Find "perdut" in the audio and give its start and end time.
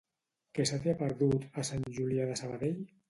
1.01-1.45